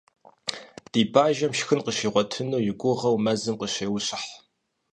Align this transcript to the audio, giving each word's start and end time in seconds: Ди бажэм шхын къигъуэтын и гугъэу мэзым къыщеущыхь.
Ди 0.91 1.01
бажэм 1.13 1.53
шхын 1.59 1.81
къигъуэтын 1.87 2.49
и 2.69 2.71
гугъэу 2.79 3.17
мэзым 3.25 3.55
къыщеущыхь. 3.57 4.29